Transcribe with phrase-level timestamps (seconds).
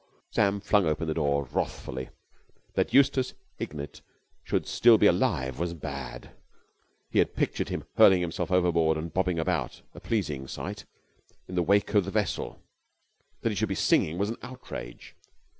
[0.31, 2.09] Sam flung open the door wrathfully.
[2.73, 4.01] That Eustace Hignett
[4.43, 6.31] should still be alive was bad
[7.11, 10.85] he had pictured him hurling himself overboard and bobbing about, a pleasing sight,
[11.47, 12.63] in the wake of the vessel;
[13.41, 15.15] that he should be singing was an outrage.